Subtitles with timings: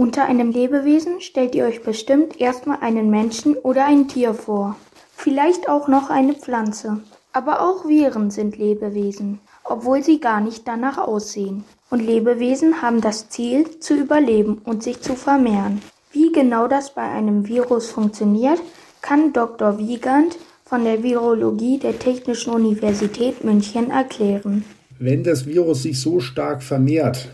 [0.00, 4.76] Unter einem Lebewesen stellt ihr euch bestimmt erstmal einen Menschen oder ein Tier vor.
[5.14, 7.00] Vielleicht auch noch eine Pflanze.
[7.34, 11.64] Aber auch Viren sind Lebewesen, obwohl sie gar nicht danach aussehen.
[11.90, 15.82] Und Lebewesen haben das Ziel, zu überleben und sich zu vermehren.
[16.12, 18.62] Wie genau das bei einem Virus funktioniert,
[19.02, 19.76] kann Dr.
[19.76, 24.64] Wiegand von der Virologie der Technischen Universität München erklären.
[24.98, 27.28] Wenn das Virus sich so stark vermehrt,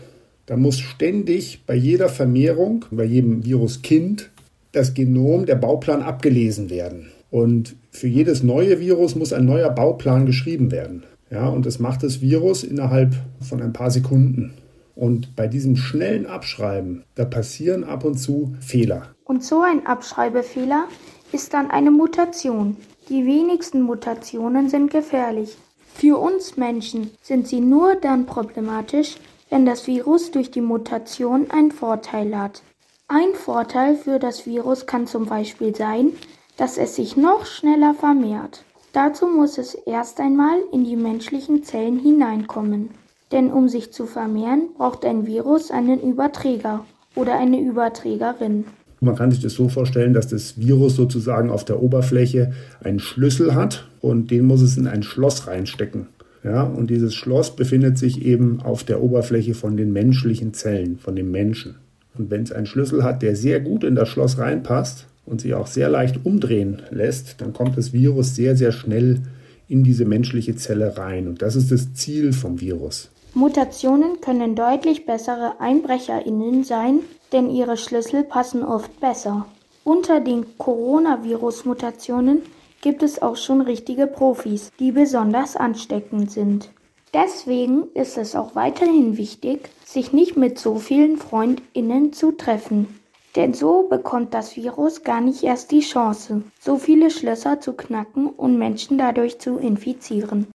[0.47, 4.31] dann muss ständig bei jeder Vermehrung, bei jedem Viruskind,
[4.71, 7.11] das Genom, der Bauplan abgelesen werden.
[7.29, 11.03] Und für jedes neue Virus muss ein neuer Bauplan geschrieben werden.
[11.29, 14.53] Ja, und das macht das Virus innerhalb von ein paar Sekunden.
[14.95, 19.09] Und bei diesem schnellen Abschreiben, da passieren ab und zu Fehler.
[19.25, 20.87] Und so ein Abschreibefehler
[21.33, 22.77] ist dann eine Mutation.
[23.09, 25.57] Die wenigsten Mutationen sind gefährlich.
[25.93, 29.15] Für uns Menschen sind sie nur dann problematisch,
[29.49, 32.61] wenn das Virus durch die Mutation einen Vorteil hat.
[33.07, 36.11] Ein Vorteil für das Virus kann zum Beispiel sein,
[36.57, 38.63] dass es sich noch schneller vermehrt.
[38.93, 42.89] Dazu muss es erst einmal in die menschlichen Zellen hineinkommen.
[43.31, 48.65] Denn um sich zu vermehren, braucht ein Virus einen Überträger oder eine Überträgerin.
[48.99, 53.53] Man kann sich das so vorstellen, dass das Virus sozusagen auf der Oberfläche einen Schlüssel
[53.53, 56.07] hat und den muss es in ein Schloss reinstecken.
[56.47, 61.13] Ja, und dieses Schloss befindet sich eben auf der Oberfläche von den menschlichen Zellen, von
[61.13, 61.75] dem Menschen.
[62.17, 65.53] Und wenn es einen Schlüssel hat, der sehr gut in das Schloss reinpasst und sich
[65.55, 69.19] auch sehr leicht umdrehen lässt, dann kommt das Virus sehr, sehr schnell
[69.67, 71.27] in diese menschliche Zelle rein.
[71.27, 73.09] Und das ist das Ziel vom Virus.
[73.33, 77.01] Mutationen können deutlich bessere EinbrecherInnen sein,
[77.33, 79.47] denn ihre Schlüssel passen oft besser.
[79.83, 82.41] Unter den Coronavirus-Mutationen
[82.81, 86.69] gibt es auch schon richtige Profis, die besonders ansteckend sind.
[87.13, 92.99] Deswegen ist es auch weiterhin wichtig, sich nicht mit so vielen FreundInnen zu treffen.
[93.35, 98.27] Denn so bekommt das Virus gar nicht erst die Chance, so viele Schlösser zu knacken
[98.27, 100.47] und Menschen dadurch zu infizieren.